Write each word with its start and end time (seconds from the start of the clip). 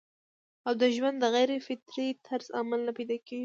او 0.67 0.73
د 0.81 0.83
ژوند 0.95 1.17
د 1.19 1.25
غېر 1.33 1.51
فطري 1.67 2.07
طرز 2.25 2.47
عمل 2.59 2.79
نه 2.87 2.91
پېدا 2.97 3.17
کيږي 3.27 3.39